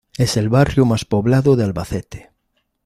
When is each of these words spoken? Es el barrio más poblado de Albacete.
Es 0.17 0.35
el 0.35 0.49
barrio 0.49 0.83
más 0.83 1.05
poblado 1.05 1.55
de 1.55 1.63
Albacete. 1.63 2.31